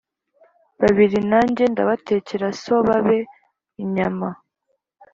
Babiri 0.81 1.19
nanjye 1.31 1.63
ndabatekera 1.73 2.47
so 2.63 2.75
babe 2.87 3.19
inyama 3.83 4.29